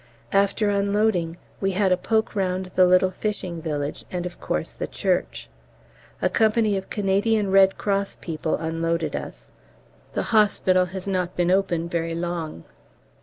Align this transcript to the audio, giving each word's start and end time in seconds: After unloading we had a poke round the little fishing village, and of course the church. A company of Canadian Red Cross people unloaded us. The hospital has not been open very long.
After 0.33 0.71
unloading 0.71 1.37
we 1.59 1.73
had 1.73 1.91
a 1.91 1.95
poke 1.95 2.33
round 2.35 2.71
the 2.73 2.87
little 2.87 3.11
fishing 3.11 3.61
village, 3.61 4.03
and 4.09 4.25
of 4.25 4.39
course 4.39 4.71
the 4.71 4.87
church. 4.87 5.47
A 6.23 6.27
company 6.27 6.75
of 6.75 6.89
Canadian 6.89 7.51
Red 7.51 7.77
Cross 7.77 8.17
people 8.19 8.55
unloaded 8.55 9.15
us. 9.15 9.51
The 10.13 10.23
hospital 10.33 10.85
has 10.85 11.07
not 11.07 11.35
been 11.35 11.51
open 11.51 11.87
very 11.87 12.15
long. 12.15 12.63